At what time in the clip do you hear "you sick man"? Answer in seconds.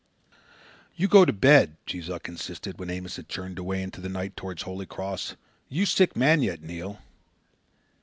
5.69-6.41